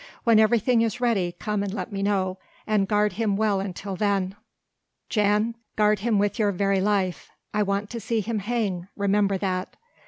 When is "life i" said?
6.81-7.61